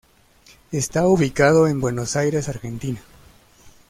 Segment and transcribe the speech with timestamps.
[0.71, 2.99] Está ubicado en Buenos Aires, Argentina.